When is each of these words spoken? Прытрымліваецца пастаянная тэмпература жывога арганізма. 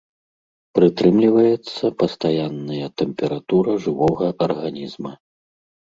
Прытрымліваецца 0.77 1.85
пастаянная 2.01 2.87
тэмпература 3.03 3.71
жывога 3.85 4.25
арганізма. 4.51 5.13